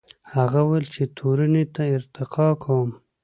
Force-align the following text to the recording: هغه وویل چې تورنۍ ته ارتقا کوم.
هغه 0.35 0.59
وویل 0.63 0.85
چې 0.93 1.03
تورنۍ 1.17 1.65
ته 1.75 1.83
ارتقا 1.95 2.47
کوم. 2.63 2.89